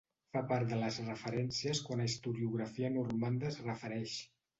Fa 0.35 0.41
part 0.51 0.69
de 0.69 0.77
les 0.77 0.95
referències 1.09 1.81
quant 1.89 2.01
a 2.05 2.07
historiografia 2.11 2.91
normanda 2.95 3.47
es 3.51 3.61
refereix. 3.67 4.17